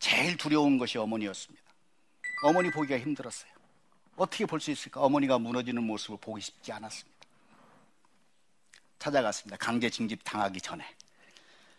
제일 0.00 0.36
두려운 0.36 0.78
것이 0.78 0.98
어머니였습니다. 0.98 1.64
어머니 2.42 2.70
보기가 2.72 2.98
힘들었어요. 2.98 3.53
어떻게 4.16 4.46
볼 4.46 4.60
수 4.60 4.70
있을까? 4.70 5.00
어머니가 5.00 5.38
무너지는 5.38 5.82
모습을 5.82 6.18
보기 6.20 6.40
쉽지 6.40 6.72
않았습니다. 6.72 7.14
찾아갔습니다. 8.98 9.56
강제 9.58 9.90
징집 9.90 10.20
당하기 10.24 10.60
전에. 10.60 10.84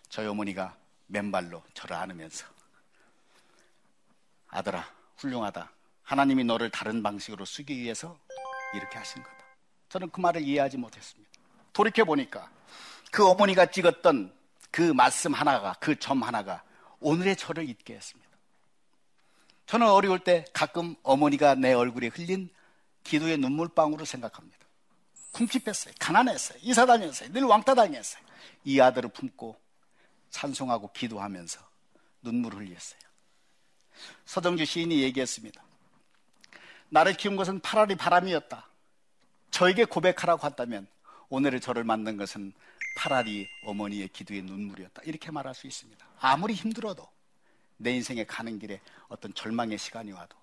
저희 0.10 0.27
어머니가 0.27 0.75
맨발로 1.07 1.63
저를 1.73 1.95
안으면서 1.95 2.45
아들아, 4.49 4.88
훌륭하다. 5.17 5.71
하나님이 6.03 6.43
너를 6.43 6.69
다른 6.69 7.01
방식으로 7.01 7.45
쓰기 7.45 7.77
위해서 7.77 8.17
이렇게 8.73 8.97
하신 8.97 9.23
거다. 9.23 9.36
저는 9.89 10.10
그 10.12 10.19
말을 10.19 10.41
이해하지 10.41 10.77
못했습니다. 10.77 11.31
돌이켜 11.73 12.05
보니까 12.05 12.49
그 13.12 13.25
어머니가 13.27 13.67
찍었던 13.67 14.33
그 14.71 14.81
말씀 14.93 15.33
하나가, 15.33 15.73
그 15.79 15.95
점 15.97 16.21
하나가 16.21 16.63
오늘의 16.99 17.38
저를 17.38 17.67
잊게 17.67 17.95
했습니다. 17.95 18.24
저는 19.65 19.88
어려울 19.88 20.19
때 20.19 20.45
가끔 20.54 20.95
어머니가 21.04 21.56
내 21.56 21.73
얼굴에 21.73 22.08
흘린 22.08 22.49
기도의 23.04 23.38
눈물방울을 23.38 24.06
생각합니다. 24.06 24.58
궁핍했어요. 25.32 25.93
가난했어요. 25.99 26.60
이사 26.62 26.86
다녔어요. 26.86 27.32
늘 27.32 27.43
왕따 27.43 27.75
당했어요. 27.75 28.23
이 28.63 28.80
아들을 28.80 29.10
품고 29.10 29.60
찬송하고 30.30 30.91
기도하면서 30.93 31.60
눈물을 32.21 32.60
흘렸어요. 32.60 32.99
서정주 34.25 34.65
시인이 34.65 35.01
얘기했습니다. 35.04 35.63
나를 36.89 37.13
키운 37.13 37.36
것은 37.36 37.60
파라리 37.60 37.95
바람이었다. 37.95 38.67
저에게 39.51 39.86
고백하라고 39.86 40.43
한다면 40.43 40.88
오늘의 41.30 41.62
저를 41.62 41.84
만든 41.84 42.17
것은 42.17 42.54
파라리 42.97 43.47
어머니의 43.63 44.10
기도의 44.10 44.41
눈물이었다. 44.43 45.01
이렇게 45.06 45.32
말할 45.32 45.54
수 45.56 45.67
있습니다. 45.67 46.06
아무리 46.19 46.54
힘들어도 46.54 47.08
내 47.77 47.91
인생에 47.91 48.23
가는 48.25 48.57
길에 48.59 48.79
어떤 49.07 49.33
절망의 49.33 49.77
시간이 49.77 50.11
와도 50.11 50.35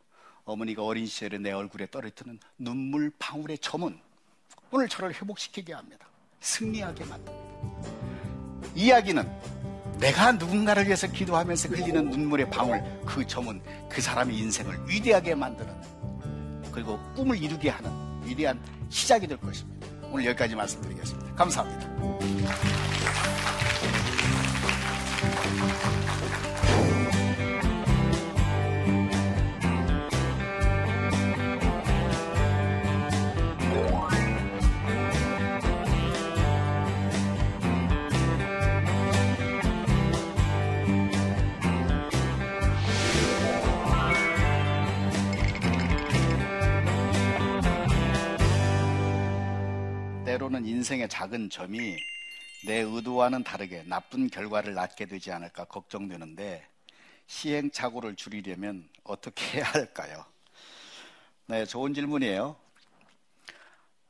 어머니가 0.45 0.85
어린 0.85 1.07
시절에 1.07 1.39
내 1.39 1.53
얼굴에 1.53 1.87
떨어뜨는 1.91 2.39
눈물 2.59 3.11
방울의 3.19 3.59
점은 3.59 3.99
오늘 4.71 4.89
저를 4.89 5.15
회복시키게 5.15 5.73
합니다. 5.73 6.07
승리하게 6.41 7.05
만듭니다. 7.05 8.73
이야기는 8.75 9.53
내가 9.99 10.33
누군가를 10.33 10.87
위해서 10.87 11.07
기도하면서 11.07 11.69
흘리는 11.69 12.11
눈물의 12.11 12.51
방울 12.51 12.83
그 13.07 13.25
점은 13.27 13.63
그 13.89 14.01
사람의 14.01 14.37
인생을 14.37 14.89
위대하게 14.89 15.35
만드는 15.35 15.73
그리고 16.73 16.99
꿈을 17.15 17.41
이루게 17.41 17.69
하는 17.69 17.91
위대한 18.25 18.61
시작이 18.89 19.27
될 19.27 19.39
것입니다. 19.39 19.87
오늘 20.11 20.27
여기까지 20.27 20.57
말씀드리겠습니다. 20.57 21.35
감사합니다. 21.35 21.93
때로는 50.53 50.67
인생의 50.67 51.09
작은 51.09 51.49
점이 51.49 51.97
내 52.67 52.81
의도와는 52.81 53.43
다르게 53.43 53.83
나쁜 53.85 54.29
결과를 54.29 54.75
낳게 54.75 55.07
되지 55.07 55.33
않을까 55.33 55.65
걱정되는데 55.65 56.65
시행착오를 57.27 58.15
줄이려면 58.17 58.89
어떻게 59.03 59.59
해야 59.59 59.65
할까요? 59.65 60.25
네, 61.47 61.65
좋은 61.65 61.95
질문이에요. 61.95 62.55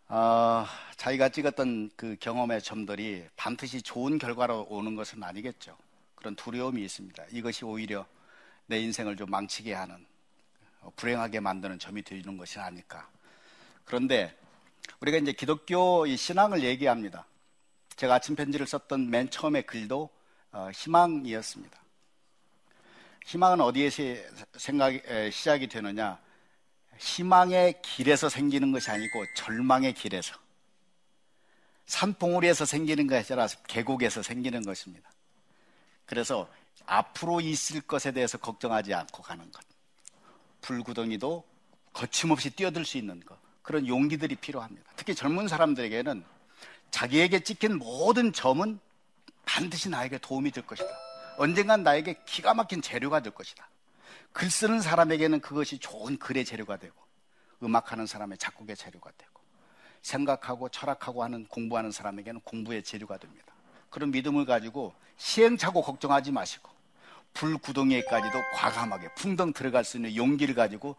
어, 0.08 0.66
자기가 0.96 1.28
찍었던 1.28 1.90
그 1.96 2.16
경험의 2.18 2.60
점들이 2.60 3.24
반드시 3.36 3.80
좋은 3.80 4.18
결과로 4.18 4.66
오는 4.68 4.96
것은 4.96 5.22
아니겠죠. 5.22 5.76
그런 6.16 6.34
두려움이 6.34 6.82
있습니다. 6.82 7.24
이것이 7.30 7.64
오히려 7.64 8.04
내 8.66 8.80
인생을 8.80 9.16
좀 9.16 9.30
망치게 9.30 9.72
하는, 9.74 10.04
불행하게 10.96 11.38
만드는 11.40 11.78
점이 11.78 12.02
되는 12.02 12.36
것이 12.36 12.58
아닐까. 12.58 13.08
그런데 13.84 14.36
우리가 15.00 15.18
이제 15.18 15.32
기독교 15.32 16.06
신앙을 16.06 16.62
얘기합니다. 16.62 17.26
제가 17.96 18.14
아침 18.14 18.36
편지를 18.36 18.66
썼던 18.66 19.10
맨 19.10 19.30
처음의 19.30 19.66
글도 19.66 20.10
어, 20.52 20.70
희망이었습니다. 20.74 21.82
희망은 23.26 23.60
어디에서 23.60 24.02
생각이 24.56 25.00
시작이 25.30 25.68
되느냐? 25.68 26.20
희망의 26.98 27.80
길에서 27.82 28.28
생기는 28.28 28.72
것이 28.72 28.90
아니고 28.90 29.24
절망의 29.34 29.94
길에서 29.94 30.36
산봉우리에서 31.86 32.64
생기는 32.64 33.06
것이 33.06 33.32
아니라 33.32 33.48
계곡에서 33.66 34.22
생기는 34.22 34.62
것입니다. 34.64 35.10
그래서 36.06 36.48
앞으로 36.86 37.40
있을 37.40 37.80
것에 37.80 38.12
대해서 38.12 38.38
걱정하지 38.38 38.94
않고 38.94 39.22
가는 39.22 39.50
것. 39.50 39.64
불구덩이도 40.60 41.44
거침없이 41.92 42.50
뛰어들 42.50 42.84
수 42.84 42.98
있는 42.98 43.20
것. 43.20 43.38
그런 43.62 43.86
용기들이 43.86 44.36
필요합니다. 44.36 44.90
특히 44.96 45.14
젊은 45.14 45.48
사람들에게는 45.48 46.24
자기에게 46.90 47.40
찍힌 47.40 47.78
모든 47.78 48.32
점은 48.32 48.78
반드시 49.44 49.88
나에게 49.88 50.18
도움이 50.18 50.50
될 50.50 50.66
것이다. 50.66 50.88
언젠간 51.38 51.82
나에게 51.82 52.20
기가 52.26 52.54
막힌 52.54 52.82
재료가 52.82 53.20
될 53.20 53.32
것이다. 53.32 53.68
글 54.32 54.50
쓰는 54.50 54.80
사람에게는 54.80 55.40
그것이 55.40 55.78
좋은 55.78 56.18
글의 56.18 56.44
재료가 56.44 56.76
되고, 56.76 56.94
음악하는 57.62 58.06
사람의 58.06 58.38
작곡의 58.38 58.76
재료가 58.76 59.10
되고, 59.16 59.40
생각하고 60.02 60.68
철학하고 60.68 61.22
하는 61.22 61.46
공부하는 61.46 61.90
사람에게는 61.90 62.40
공부의 62.40 62.82
재료가 62.82 63.18
됩니다. 63.18 63.52
그런 63.88 64.10
믿음을 64.10 64.44
가지고 64.44 64.94
시행착오 65.16 65.82
걱정하지 65.82 66.32
마시고 66.32 66.70
불구덩이에까지도 67.34 68.38
과감하게 68.54 69.14
풍덩 69.14 69.52
들어갈 69.52 69.84
수 69.84 69.96
있는 69.96 70.16
용기를 70.16 70.54
가지고 70.54 70.96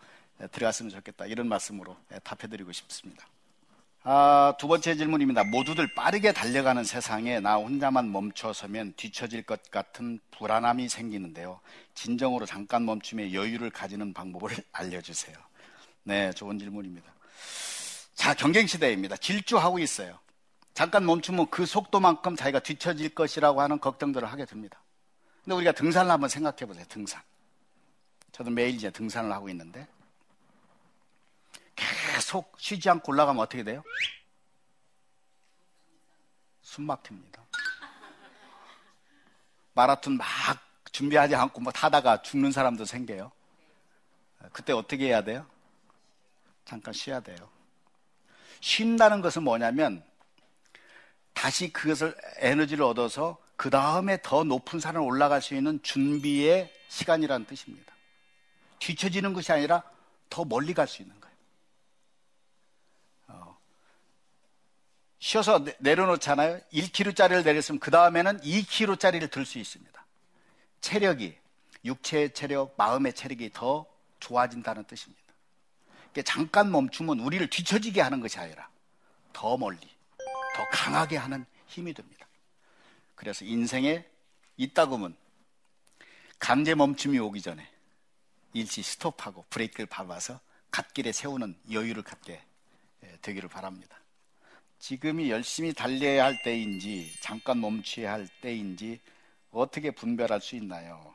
들어갔으면 0.52 0.90
좋겠다. 0.90 1.26
이런 1.26 1.48
말씀으로 1.48 1.98
답해드리고 2.24 2.72
싶습니다. 2.72 3.28
아, 4.06 4.54
두 4.60 4.68
번째 4.68 4.96
질문입니다. 4.96 5.46
모두들 5.46 5.94
빠르게 5.94 6.34
달려가는 6.34 6.84
세상에 6.84 7.40
나 7.40 7.56
혼자만 7.56 8.12
멈춰서면 8.12 8.94
뒤처질 8.98 9.44
것 9.44 9.72
같은 9.72 10.20
불안함이 10.32 10.90
생기는데요. 10.90 11.62
진정으로 11.96 12.46
잠깐 12.46 12.86
멈춤에 12.86 13.34
여유를 13.34 13.70
가지는 13.70 14.14
방법을 14.14 14.50
알려주세요. 14.74 15.38
네, 16.04 16.32
좋은 16.34 16.60
질문입니다. 16.60 17.14
자, 18.14 18.34
경쟁 18.34 18.68
시대입니다. 18.68 19.16
질주하고 19.16 19.80
있어요. 19.80 20.20
잠깐 20.74 21.06
멈추면 21.06 21.50
그 21.50 21.66
속도만큼 21.66 22.36
자기가 22.36 22.60
뒤처질 22.60 23.16
것이라고 23.16 23.62
하는 23.62 23.80
걱정들을 23.80 24.30
하게 24.30 24.46
됩니다. 24.46 24.82
근데 25.46 25.56
우리가 25.56 25.72
등산을 25.72 26.12
한번 26.12 26.30
생각해 26.30 26.66
보세요. 26.66 26.84
등산. 26.90 27.22
저도 28.34 28.50
매일 28.50 28.76
이제 28.76 28.90
등산을 28.90 29.32
하고 29.32 29.48
있는데 29.50 29.88
계속 31.76 32.56
쉬지 32.60 32.90
않고 32.90 33.12
올라가면 33.12 33.42
어떻게 33.42 33.64
돼요? 33.64 33.84
숨 36.62 36.86
막힙니다. 36.86 37.44
마라톤 39.74 40.18
막 40.18 40.28
준비하지 40.92 41.36
않고 41.36 41.62
뭐 41.62 41.72
타다가 41.72 42.22
죽는 42.22 42.52
사람도 42.52 42.86
생겨요. 42.86 43.32
그때 44.52 44.74
어떻게 44.74 45.08
해야 45.08 45.24
돼요? 45.24 45.46
잠깐 46.66 46.94
쉬어야 46.94 47.20
돼요. 47.20 47.50
쉰다는 48.62 49.22
것은 49.22 49.44
뭐냐면 49.44 50.06
다시 51.34 51.74
그것을 51.74 52.16
에너지를 52.38 52.84
얻어서 52.84 53.38
그 53.56 53.70
다음에 53.70 54.22
더 54.22 54.44
높은 54.44 54.80
산을 54.80 55.02
올라갈 55.02 55.42
수 55.42 55.56
있는 55.56 55.82
준비의 55.82 56.72
시간이라는 56.90 57.48
뜻입니다. 57.48 57.94
뒤처지는 58.80 59.34
것이 59.34 59.52
아니라 59.52 59.84
더 60.30 60.46
멀리 60.46 60.74
갈 60.74 60.88
수 60.88 61.02
있는. 61.02 61.24
어. 63.28 63.58
쉬어서 65.24 65.64
내려놓잖아요. 65.80 66.60
1kg짜리를 66.74 67.46
내렸으면 67.46 67.80
그 67.80 67.90
다음에는 67.92 68.42
2kg짜리를 68.42 69.32
들 69.32 69.46
수 69.46 69.58
있습니다. 69.58 70.06
체력이, 70.82 71.38
육체의 71.86 72.34
체력, 72.34 72.76
마음의 72.76 73.14
체력이 73.14 73.52
더 73.54 73.86
좋아진다는 74.20 74.84
뜻입니다. 74.84 75.24
잠깐 76.26 76.70
멈추면 76.70 77.22
우리를 77.22 77.50
뒤처지게 77.50 78.02
하는 78.02 78.20
것이 78.20 78.38
아니라 78.38 78.68
더 79.32 79.56
멀리, 79.56 79.80
더 80.18 80.68
강하게 80.74 81.16
하는 81.16 81.46
힘이 81.68 81.94
됩니다. 81.94 82.28
그래서 83.16 83.46
인생에 83.46 84.06
있다고면 84.58 85.16
강제 86.38 86.76
멈춤이 86.76 87.18
오기 87.20 87.42
전에 87.42 87.66
일시 88.52 88.84
스톱하고 88.84 89.46
브레이크를 89.50 89.86
밟아서 89.86 90.42
갓길에 90.70 91.14
세우는 91.14 91.58
여유를 91.72 92.04
갖게 92.04 92.44
예, 93.04 93.18
되기를 93.22 93.48
바랍니다. 93.48 94.03
지금이 94.84 95.32
열심히 95.32 95.74
달려야 95.74 96.26
할 96.26 96.44
때인지 96.44 97.10
잠깐 97.22 97.62
멈춰야 97.62 98.12
할 98.12 98.28
때인지 98.42 99.00
어떻게 99.50 99.92
분별할 99.92 100.42
수 100.42 100.58
있나요? 100.58 101.14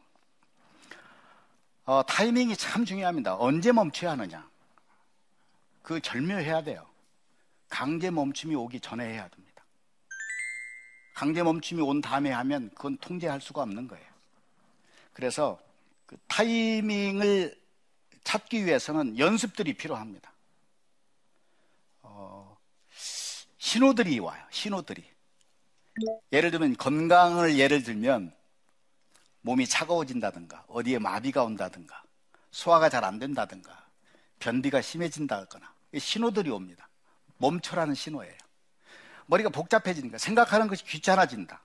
어, 1.84 2.02
타이밍이 2.02 2.56
참 2.56 2.86
중요합니다. 2.86 3.36
언제 3.36 3.70
멈춰야 3.70 4.12
하느냐? 4.12 4.48
그 5.82 6.00
절묘해야 6.00 6.62
돼요. 6.62 6.86
강제 7.68 8.10
멈춤이 8.10 8.54
오기 8.54 8.80
전에 8.80 9.04
해야 9.04 9.28
됩니다. 9.28 9.62
강제 11.14 11.42
멈춤이 11.42 11.82
온 11.82 12.00
다음에 12.00 12.30
하면 12.30 12.70
그건 12.70 12.96
통제할 12.96 13.38
수가 13.42 13.60
없는 13.60 13.86
거예요. 13.86 14.06
그래서 15.12 15.60
그 16.06 16.16
타이밍을 16.26 17.54
찾기 18.24 18.64
위해서는 18.64 19.18
연습들이 19.18 19.74
필요합니다. 19.74 20.32
어, 22.00 22.56
신호들이 23.68 24.18
와요. 24.20 24.42
신호들이. 24.48 25.04
예를 26.32 26.50
들면 26.50 26.78
건강을 26.78 27.58
예를 27.58 27.82
들면 27.82 28.34
몸이 29.42 29.66
차가워진다든가 29.66 30.64
어디에 30.68 30.98
마비가 30.98 31.44
온다든가 31.44 32.02
소화가 32.50 32.88
잘 32.88 33.04
안 33.04 33.18
된다든가 33.18 33.86
변비가 34.38 34.80
심해진다거나 34.80 35.70
신호들이 35.98 36.48
옵니다. 36.48 36.88
멈춰라는 37.36 37.94
신호예요. 37.94 38.34
머리가 39.26 39.50
복잡해지니까 39.50 40.16
생각하는 40.16 40.66
것이 40.66 40.82
귀찮아진다. 40.84 41.62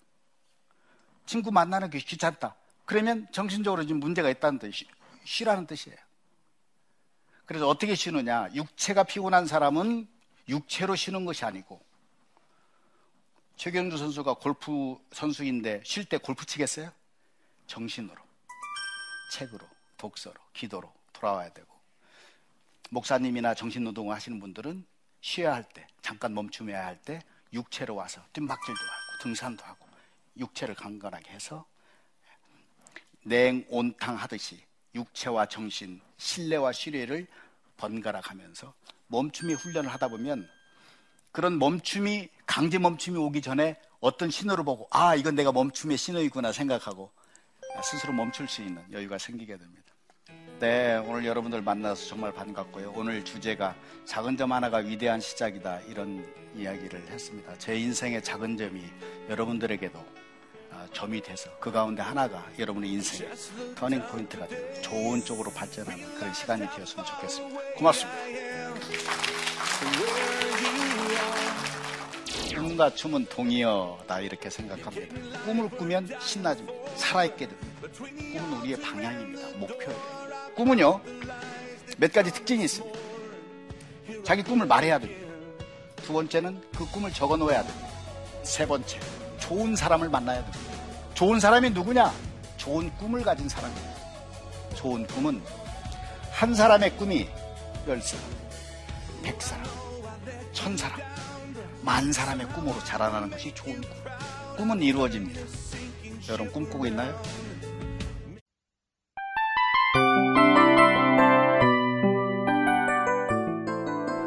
친구 1.25 1.53
만나는 1.53 1.89
것이 1.89 2.03
귀찮다. 2.05 2.53
그러면 2.83 3.29
정신적으로 3.31 3.83
지금 3.83 4.01
문제가 4.01 4.29
있다는 4.29 4.59
뜻이 4.59 4.85
쉬라는 5.23 5.67
뜻이에요. 5.67 5.97
그래서 7.45 7.69
어떻게 7.69 7.95
쉬느냐? 7.95 8.49
육체가 8.53 9.03
피곤한 9.05 9.47
사람은 9.47 10.05
육체로 10.49 10.97
쉬는 10.97 11.23
것이 11.23 11.45
아니고 11.45 11.92
최경주 13.55 13.97
선수가 13.97 14.35
골프 14.35 14.97
선수인데 15.11 15.81
쉴 15.85 16.05
때 16.05 16.17
골프 16.17 16.45
치겠어요? 16.45 16.91
정신으로, 17.67 18.21
책으로, 19.31 19.65
독서로, 19.97 20.35
기도로 20.53 20.91
돌아와야 21.13 21.49
되고 21.53 21.67
목사님이나 22.89 23.53
정신노동을 23.53 24.13
하시는 24.13 24.39
분들은 24.39 24.85
쉬어야 25.21 25.53
할 25.53 25.63
때, 25.63 25.87
잠깐 26.01 26.33
멈춤해야 26.33 26.85
할 26.85 26.97
때 27.01 27.21
육체로 27.53 27.95
와서 27.95 28.21
뜀박질도 28.33 28.79
하고 28.79 29.23
등산도 29.23 29.63
하고 29.63 29.87
육체를 30.37 30.75
강건하게 30.75 31.31
해서 31.31 31.65
냉온탕 33.23 34.15
하듯이 34.17 34.61
육체와 34.95 35.45
정신, 35.45 36.01
신뢰와 36.17 36.71
신뢰를 36.71 37.27
번갈아 37.77 38.21
가면서 38.21 38.73
멈춤이 39.07 39.53
훈련을 39.53 39.89
하다 39.91 40.09
보면 40.09 40.49
그런 41.33 41.59
멈춤이 41.59 42.29
강제 42.45 42.77
멈춤이 42.77 43.17
오기 43.17 43.41
전에 43.41 43.75
어떤 43.99 44.29
신호를 44.29 44.63
보고 44.63 44.87
아 44.91 45.15
이건 45.15 45.35
내가 45.35 45.51
멈춤의 45.51 45.97
신호이구나 45.97 46.53
생각하고 46.53 47.11
스스로 47.83 48.13
멈출 48.13 48.47
수 48.47 48.61
있는 48.61 48.81
여유가 48.91 49.17
생기게 49.17 49.57
됩니다. 49.57 49.81
네, 50.59 50.95
오늘 51.07 51.25
여러분들 51.25 51.61
만나서 51.61 52.05
정말 52.05 52.31
반갑고요. 52.33 52.93
오늘 52.95 53.25
주제가 53.25 53.75
작은 54.05 54.37
점 54.37 54.53
하나가 54.53 54.77
위대한 54.77 55.19
시작이다. 55.19 55.81
이런 55.87 56.23
이야기를 56.55 57.07
했습니다. 57.09 57.57
제 57.57 57.75
인생의 57.77 58.23
작은 58.23 58.55
점이 58.55 58.83
여러분들에게도 59.27 60.05
아, 60.71 60.87
점이 60.93 61.19
돼서 61.21 61.49
그 61.59 61.71
가운데 61.71 62.03
하나가 62.03 62.47
여러분의 62.59 62.91
인생의 62.91 63.33
터닝 63.75 64.03
포인트가 64.07 64.47
되는 64.47 64.81
좋은 64.83 65.19
쪽으로 65.25 65.51
발전하는 65.51 66.15
그런 66.15 66.31
시간이 66.33 66.69
되었으면 66.69 67.05
좋겠습니다. 67.05 67.59
고맙습니다. 67.75 68.19
꿈과 72.55 72.93
춤은 72.95 73.25
동의어다 73.27 74.19
이렇게 74.21 74.49
생각합니다. 74.49 75.39
꿈을 75.45 75.69
꾸면 75.69 76.09
신나집니다. 76.19 76.95
살아있게 76.95 77.47
됩니다. 77.47 77.87
꿈은 77.97 78.59
우리의 78.59 78.79
방향입니다. 78.81 79.57
목표예요. 79.57 80.53
꿈은요, 80.55 81.01
몇 81.97 82.13
가지 82.13 82.31
특징이 82.31 82.63
있습니다. 82.65 82.99
자기 84.23 84.43
꿈을 84.43 84.65
말해야 84.67 84.99
됩니다. 84.99 85.33
두 85.97 86.13
번째는 86.13 86.61
그 86.75 86.85
꿈을 86.91 87.11
적어 87.11 87.37
놓아야 87.37 87.63
됩니다. 87.63 87.87
세 88.43 88.65
번째, 88.65 88.99
좋은 89.39 89.75
사람을 89.75 90.09
만나야 90.09 90.43
됩니다. 90.43 90.73
좋은 91.13 91.39
사람이 91.39 91.69
누구냐? 91.71 92.13
좋은 92.57 92.89
꿈을 92.97 93.23
가진 93.23 93.47
사람입니다. 93.49 93.93
좋은 94.75 95.05
꿈은 95.07 95.41
한 96.31 96.53
사람의 96.53 96.97
꿈이 96.97 97.29
열 97.87 98.01
사람, 98.01 98.25
백 99.21 99.41
사람, 99.41 99.65
천 100.51 100.75
사람, 100.75 100.99
만 101.83 102.13
사람의 102.13 102.47
꿈으로 102.47 102.79
자라나는 102.79 103.29
것이 103.29 103.53
좋은 103.53 103.81
꿈. 103.81 103.91
꿈은 104.57 104.81
이루어집니다. 104.81 105.41
여러분 106.29 106.51
꿈꾸고 106.53 106.85
있나요? 106.87 107.21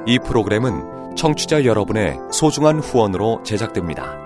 이 0.07 0.19
프로그램은 0.19 1.17
청취자 1.17 1.65
여러분의 1.65 2.19
소중한 2.31 2.79
후원으로 2.79 3.43
제작됩니다. 3.43 4.26